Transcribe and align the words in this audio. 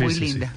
muy 0.00 0.14
linda. 0.14 0.52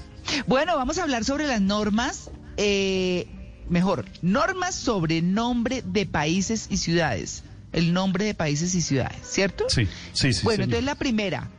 Bueno, 0.47 0.75
vamos 0.75 0.97
a 0.97 1.03
hablar 1.03 1.25
sobre 1.25 1.47
las 1.47 1.61
normas, 1.61 2.29
eh, 2.57 3.27
mejor, 3.69 4.05
normas 4.21 4.75
sobre 4.75 5.21
nombre 5.21 5.83
de 5.85 6.05
países 6.05 6.67
y 6.69 6.77
ciudades. 6.77 7.43
El 7.71 7.91
nombre 7.91 8.25
de 8.25 8.35
países 8.35 8.75
y 8.75 8.81
ciudades, 8.81 9.17
¿cierto? 9.23 9.65
Sí, 9.67 9.87
sí, 10.13 10.31
sí. 10.31 10.41
Bueno, 10.43 10.65
entonces 10.65 10.85
la 10.85 10.95
primera, 10.95 11.49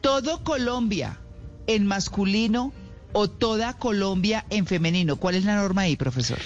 todo 0.00 0.42
Colombia 0.42 1.18
en 1.68 1.86
masculino 1.86 2.72
o 3.12 3.28
toda 3.28 3.74
Colombia 3.74 4.44
en 4.50 4.66
femenino. 4.66 5.16
¿Cuál 5.16 5.36
es 5.36 5.44
la 5.44 5.56
norma 5.56 5.82
ahí, 5.82 5.96
profesor? 5.96 6.38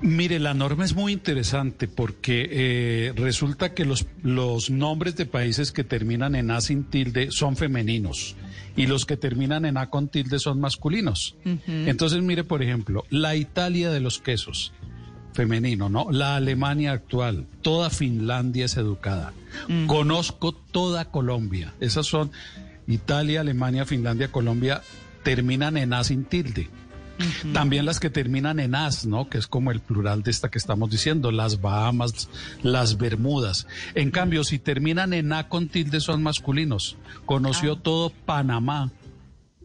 Mire, 0.00 0.38
la 0.38 0.54
norma 0.54 0.84
es 0.84 0.94
muy 0.94 1.12
interesante 1.12 1.88
porque 1.88 2.48
eh, 2.50 3.12
resulta 3.16 3.74
que 3.74 3.84
los, 3.84 4.06
los 4.22 4.68
nombres 4.68 5.16
de 5.16 5.24
países 5.24 5.72
que 5.72 5.84
terminan 5.84 6.34
en 6.34 6.50
A 6.50 6.60
sin 6.60 6.84
tilde 6.84 7.30
son 7.30 7.56
femeninos 7.56 8.36
y 8.76 8.86
los 8.86 9.06
que 9.06 9.16
terminan 9.16 9.64
en 9.64 9.76
A 9.76 9.88
con 9.90 10.08
tilde 10.08 10.38
son 10.38 10.60
masculinos. 10.60 11.36
Entonces, 11.66 12.22
mire, 12.22 12.44
por 12.44 12.62
ejemplo, 12.62 13.04
la 13.08 13.36
Italia 13.36 13.90
de 13.90 14.00
los 14.00 14.18
quesos, 14.18 14.72
femenino, 15.32 15.88
¿no? 15.88 16.10
La 16.10 16.36
Alemania 16.36 16.92
actual, 16.92 17.46
toda 17.62 17.90
Finlandia 17.90 18.64
es 18.64 18.76
educada. 18.76 19.32
Conozco 19.86 20.52
toda 20.52 21.06
Colombia. 21.06 21.74
Esas 21.80 22.06
son 22.06 22.30
Italia, 22.86 23.40
Alemania, 23.40 23.86
Finlandia, 23.86 24.30
Colombia, 24.30 24.82
terminan 25.22 25.76
en 25.76 25.92
A 25.92 26.04
sin 26.04 26.24
tilde. 26.24 26.68
También 27.52 27.86
las 27.86 28.00
que 28.00 28.10
terminan 28.10 28.58
en 28.58 28.74
as, 28.74 29.06
¿no? 29.06 29.28
Que 29.28 29.38
es 29.38 29.46
como 29.46 29.70
el 29.70 29.80
plural 29.80 30.22
de 30.22 30.30
esta 30.30 30.50
que 30.50 30.58
estamos 30.58 30.90
diciendo, 30.90 31.30
las 31.30 31.60
Bahamas, 31.60 32.28
las 32.62 32.98
Bermudas. 32.98 33.66
En 33.94 34.10
cambio, 34.10 34.44
si 34.44 34.58
terminan 34.58 35.12
en 35.12 35.32
a 35.32 35.48
con 35.48 35.68
tilde 35.68 36.00
son 36.00 36.22
masculinos. 36.22 36.96
Conoció 37.24 37.74
ah. 37.74 37.80
todo 37.82 38.10
Panamá, 38.10 38.90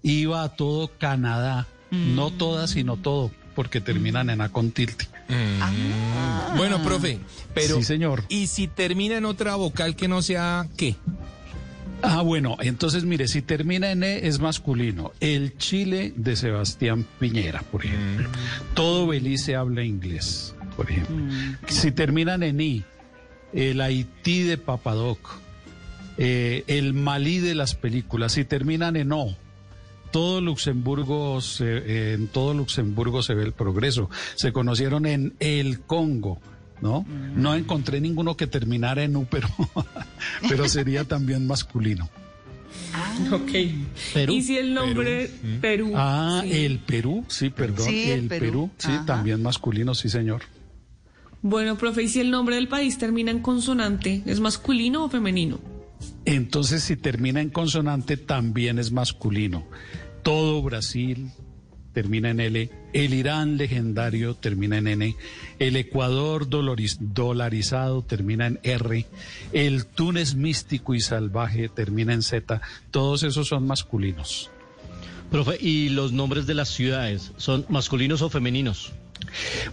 iba 0.03 0.43
a 0.43 0.49
todo 0.49 0.91
Canadá, 0.97 1.67
no 1.91 2.29
mm. 2.29 2.37
todas, 2.37 2.71
sino 2.71 2.97
todo, 2.97 3.31
porque 3.55 3.81
terminan 3.81 4.29
en 4.29 4.41
a 4.41 4.49
con 4.49 4.71
tilde. 4.71 5.07
Mm. 5.27 5.61
Ah. 5.61 6.53
Bueno, 6.57 6.81
profe, 6.83 7.19
pero... 7.53 7.77
Sí, 7.77 7.83
señor. 7.83 8.23
¿Y 8.29 8.47
si 8.47 8.67
termina 8.67 9.17
en 9.17 9.25
otra 9.25 9.55
vocal 9.55 9.95
que 9.95 10.07
no 10.07 10.21
sea 10.21 10.67
qué? 10.77 10.95
Ah, 12.01 12.21
bueno, 12.21 12.57
entonces 12.61 13.03
mire, 13.03 13.27
si 13.27 13.41
termina 13.41 13.91
en 13.91 14.03
E 14.03 14.27
es 14.27 14.39
masculino. 14.39 15.11
El 15.19 15.57
Chile 15.57 16.13
de 16.15 16.35
Sebastián 16.35 17.05
Piñera, 17.19 17.61
por 17.71 17.85
ejemplo. 17.85 18.29
Mm. 18.29 18.73
Todo 18.73 19.07
Belice 19.07 19.55
habla 19.55 19.83
inglés, 19.83 20.55
por 20.75 20.89
ejemplo. 20.89 21.15
Mm. 21.15 21.57
Si 21.67 21.91
terminan 21.91 22.43
en 22.43 22.61
I, 22.61 22.83
el 23.53 23.81
Haití 23.81 24.43
de 24.43 24.57
Papadoc, 24.57 25.19
eh, 26.17 26.63
el 26.67 26.93
Malí 26.93 27.39
de 27.39 27.55
las 27.55 27.75
películas. 27.75 28.33
Si 28.33 28.45
terminan 28.45 28.95
en 28.95 29.11
O, 29.11 29.35
todo 30.11 30.41
Luxemburgo, 30.41 31.39
eh, 31.59 32.15
en 32.17 32.27
todo 32.27 32.53
Luxemburgo 32.53 33.21
se 33.23 33.33
ve 33.33 33.43
el 33.43 33.53
progreso. 33.53 34.09
Se 34.35 34.53
conocieron 34.53 35.05
en 35.05 35.33
el 35.39 35.81
Congo 35.81 36.39
¿no? 36.81 37.05
No 37.35 37.55
encontré 37.55 38.01
ninguno 38.01 38.35
que 38.37 38.47
terminara 38.47 39.03
en 39.03 39.15
U, 39.15 39.27
pero, 39.29 39.47
pero 40.49 40.67
sería 40.67 41.03
también 41.03 41.47
masculino. 41.47 42.09
Ah, 42.93 43.15
ok. 43.33 44.29
¿Y 44.29 44.41
si 44.41 44.57
el 44.57 44.73
nombre 44.73 45.29
Perú? 45.61 45.93
Ah, 45.95 46.43
el 46.45 46.79
Perú, 46.79 47.25
sí, 47.27 47.49
perdón. 47.49 47.87
el, 47.89 48.27
Perú, 48.27 48.69
sí, 48.77 48.91
también 49.05 49.41
masculino, 49.41 49.93
sí, 49.95 50.09
señor. 50.09 50.43
Bueno, 51.41 51.77
profe, 51.77 52.03
¿y 52.03 52.09
si 52.09 52.19
el 52.19 52.31
nombre 52.31 52.55
del 52.55 52.67
país 52.67 52.97
termina 52.97 53.31
en 53.31 53.39
consonante, 53.39 54.23
es 54.25 54.39
masculino 54.39 55.05
o 55.05 55.09
femenino? 55.09 55.59
Entonces, 56.25 56.83
si 56.83 56.97
termina 56.97 57.41
en 57.41 57.49
consonante, 57.49 58.17
también 58.17 58.77
es 58.77 58.91
masculino. 58.91 59.65
Todo 60.23 60.61
Brasil, 60.61 61.31
termina 61.93 62.29
en 62.29 62.39
L, 62.39 62.69
el 62.93 63.13
Irán 63.13 63.57
legendario 63.57 64.35
termina 64.35 64.77
en 64.77 64.87
N, 64.87 65.15
el 65.59 65.75
Ecuador 65.75 66.47
dolarizado 66.49 68.01
termina 68.03 68.47
en 68.47 68.59
R, 68.63 69.05
el 69.53 69.85
Túnez 69.85 70.35
místico 70.35 70.95
y 70.95 71.01
salvaje 71.01 71.69
termina 71.69 72.13
en 72.13 72.21
Z, 72.21 72.61
todos 72.91 73.23
esos 73.23 73.47
son 73.47 73.65
masculinos. 73.67 74.49
Profe, 75.31 75.57
¿y 75.59 75.89
los 75.89 76.11
nombres 76.11 76.47
de 76.47 76.55
las 76.55 76.69
ciudades 76.69 77.31
son 77.37 77.65
masculinos 77.69 78.21
o 78.23 78.29
femeninos? 78.29 78.93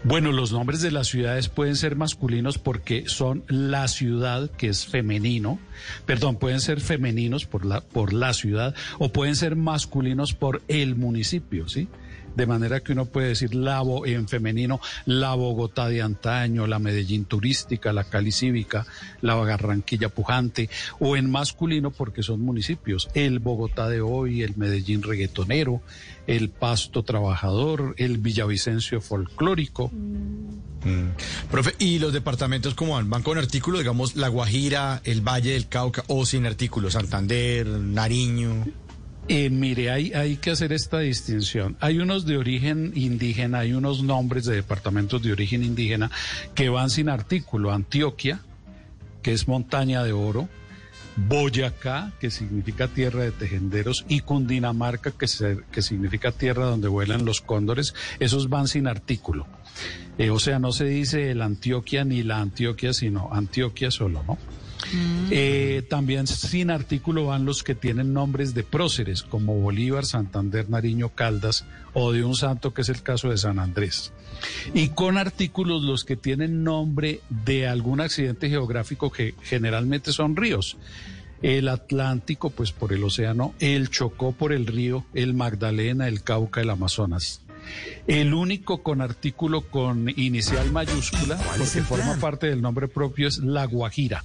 Bueno, 0.05 0.33
los 0.33 0.53
nombres 0.53 0.83
de 0.83 0.91
las 0.91 1.09
ciudades 1.09 1.49
pueden 1.49 1.77
ser 1.77 1.97
masculinos 1.97 2.59
porque 2.59 3.05
son 3.07 3.45
la 3.49 3.89
ciudad, 3.89 4.51
que 4.51 4.69
es 4.69 4.87
femenino, 4.87 5.59
perdón, 6.05 6.37
pueden 6.37 6.61
ser 6.61 6.81
femeninos 6.81 7.47
por 7.47 7.65
la, 7.65 7.81
por 7.81 8.13
la 8.13 8.35
ciudad 8.35 8.75
o 8.99 9.13
pueden 9.13 9.37
ser 9.37 9.57
masculinos 9.57 10.35
por 10.35 10.63
el 10.69 10.97
municipio, 10.97 11.69
¿sí? 11.69 11.89
De 12.37 12.47
manera 12.47 12.81
que 12.81 12.93
uno 12.93 13.07
puede 13.07 13.29
decir 13.29 13.55
la, 13.55 13.83
en 14.05 14.29
femenino 14.29 14.81
la 15.07 15.35
Bogotá 15.35 15.89
de 15.89 16.03
antaño, 16.03 16.67
la 16.67 16.79
Medellín 16.79 17.25
turística, 17.25 17.93
la 17.93 18.05
Cali 18.05 18.31
cívica, 18.31 18.87
la 19.23 19.35
Barranquilla 19.35 20.11
pujante, 20.11 20.69
o 21.01 21.17
en 21.17 21.31
masculino 21.31 21.91
porque 21.91 22.23
son 22.23 22.41
municipios, 22.41 23.09
el 23.15 23.39
Bogotá 23.39 23.89
de 23.89 24.01
hoy, 24.01 24.43
el 24.43 24.57
Medellín 24.57 25.03
reggaetonero, 25.03 25.81
el 26.27 26.51
Pasto 26.51 27.03
trabajador, 27.03 27.95
el 27.99 28.19
Villavicencio 28.19 29.01
folclórico. 29.01 29.91
Mm. 30.85 31.17
Profe, 31.51 31.75
¿y 31.79 31.99
los 31.99 32.13
departamentos 32.13 32.75
cómo 32.75 32.95
van? 32.95 33.11
¿Van 33.11 33.23
con 33.23 33.39
artículos, 33.39 33.81
digamos, 33.81 34.15
La 34.15 34.29
Guajira, 34.29 35.01
el 35.05 35.21
Valle 35.21 35.53
del 35.53 35.69
Cauca, 35.69 36.05
o 36.07 36.27
sin 36.27 36.47
artículos, 36.47 36.93
Santander, 36.93 37.67
Nariño? 37.67 38.65
Eh, 39.29 39.51
mire, 39.51 39.91
hay, 39.91 40.13
hay 40.13 40.37
que 40.37 40.53
hacer 40.53 40.73
esta 40.73 41.01
distinción. 41.01 41.77
Hay 41.81 41.99
unos 41.99 42.27
de 42.27 42.37
origen 42.37 42.93
indígena, 42.95 43.61
hay 43.61 43.73
unos 43.73 44.03
nombres 44.03 44.45
de 44.45 44.55
departamentos 44.55 45.23
de 45.23 45.33
origen 45.33 45.65
indígena 45.65 46.11
que 46.55 46.69
van 46.69 46.91
sin 46.91 47.09
artículo. 47.09 47.73
Antioquia, 47.73 48.41
que 49.23 49.33
es 49.33 49.49
montaña 49.49 50.05
de 50.05 50.13
oro, 50.13 50.49
Boyacá, 51.17 52.13
que 52.21 52.31
significa 52.31 52.89
tierra 52.89 53.23
de 53.23 53.33
tejenderos, 53.33 54.05
y 54.09 54.21
Cundinamarca, 54.21 55.11
que, 55.11 55.27
que 55.73 55.83
significa 55.83 56.31
tierra 56.31 56.67
donde 56.67 56.89
vuelan 56.89 57.25
los 57.25 57.41
cóndores, 57.41 57.95
esos 58.21 58.49
van 58.49 58.69
sin 58.69 58.87
artículo. 58.87 59.47
Eh, 60.19 60.31
o 60.31 60.39
sea, 60.39 60.59
no 60.59 60.73
se 60.73 60.85
dice 60.85 61.31
el 61.31 61.43
Antioquia 61.43 62.05
ni 62.05 62.23
la 62.23 62.39
Antioquia, 62.39 62.93
sino 62.93 63.31
Antioquia 63.33 63.91
solo, 63.91 64.23
¿no? 64.25 64.39
Mm. 64.93 65.29
Eh, 65.31 65.83
también 65.89 66.27
sin 66.27 66.71
artículo 66.71 67.27
van 67.27 67.45
los 67.45 67.63
que 67.63 67.75
tienen 67.75 68.13
nombres 68.13 68.55
de 68.55 68.63
próceres, 68.63 69.23
como 69.23 69.55
Bolívar, 69.55 70.05
Santander, 70.05 70.69
Nariño, 70.69 71.11
Caldas, 71.11 71.65
o 71.93 72.13
de 72.13 72.25
un 72.25 72.35
santo 72.35 72.75
que 72.75 72.83
es 72.83 72.89
el 72.89 73.03
caso 73.03 73.31
de 73.31 73.39
San 73.39 73.59
Andrés. 73.59 74.13
Y 74.75 74.89
con 74.91 75.17
artículos 75.19 75.83
los 75.83 76.05
que 76.05 76.17
tienen 76.17 76.63
nombre 76.63 77.21
de 77.29 77.67
algún 77.67 78.01
accidente 78.01 78.49
geográfico 78.49 79.11
que 79.11 79.35
generalmente 79.43 80.13
son 80.13 80.37
ríos. 80.37 80.77
El 81.43 81.69
Atlántico, 81.69 82.51
pues 82.51 82.73
por 82.73 82.93
el 82.93 83.05
océano, 83.05 83.55
el 83.61 83.91
Chocó 83.91 84.33
por 84.33 84.53
el 84.53 84.67
río, 84.67 85.05
el 85.13 85.35
Magdalena, 85.35 86.09
el 86.09 86.23
Cauca, 86.23 86.61
el 86.61 86.71
Amazonas. 86.71 87.43
El 88.07 88.33
único 88.33 88.83
con 88.83 89.01
artículo 89.01 89.63
con 89.63 90.09
inicial 90.09 90.71
mayúscula, 90.71 91.37
porque 91.37 91.83
forma 91.83 92.17
parte 92.17 92.47
del 92.47 92.63
nombre 92.63 92.89
propio, 92.89 93.29
es 93.29 93.39
La 93.39 93.67
Guajira. 93.67 94.25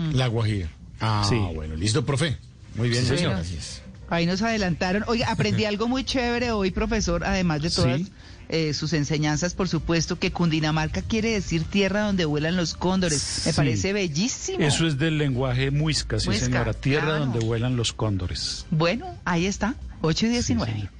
Mm. 0.00 0.14
La 0.14 0.26
Guajira. 0.28 0.70
Ah, 1.00 1.24
sí. 1.28 1.36
bueno, 1.54 1.76
listo, 1.76 2.04
profe. 2.04 2.36
Muy 2.74 2.88
bien, 2.88 3.04
señor. 3.04 3.32
Gracias. 3.32 3.82
Ahí 4.08 4.26
nos 4.26 4.42
adelantaron. 4.42 5.04
Oye, 5.06 5.24
aprendí 5.24 5.64
algo 5.66 5.88
muy 5.88 6.04
chévere 6.04 6.52
hoy, 6.52 6.70
profesor, 6.70 7.24
además 7.24 7.62
de 7.62 7.70
todas 7.70 8.00
eh, 8.48 8.74
sus 8.74 8.92
enseñanzas, 8.94 9.54
por 9.54 9.68
supuesto, 9.68 10.18
que 10.18 10.32
Cundinamarca 10.32 11.02
quiere 11.02 11.30
decir 11.30 11.64
tierra 11.64 12.02
donde 12.02 12.24
vuelan 12.24 12.56
los 12.56 12.74
cóndores. 12.74 13.42
Me 13.46 13.52
parece 13.52 13.92
bellísimo. 13.92 14.58
Eso 14.60 14.86
es 14.86 14.98
del 14.98 15.18
lenguaje 15.18 15.70
muisca, 15.70 16.18
sí, 16.18 16.32
señora. 16.34 16.72
Tierra 16.72 17.18
donde 17.18 17.38
vuelan 17.38 17.76
los 17.76 17.92
cóndores. 17.92 18.66
Bueno, 18.70 19.06
ahí 19.24 19.46
está, 19.46 19.76
8 20.00 20.26
y 20.26 20.28
19. 20.30 20.90